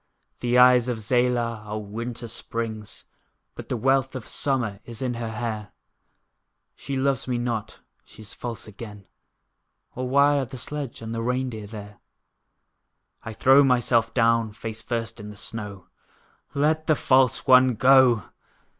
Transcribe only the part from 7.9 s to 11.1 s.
she is false again, Or why are the sledge